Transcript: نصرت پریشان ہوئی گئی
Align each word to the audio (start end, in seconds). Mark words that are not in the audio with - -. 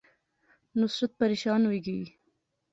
نصرت 0.79 1.11
پریشان 1.19 1.61
ہوئی 1.65 1.79
گئی 1.85 2.03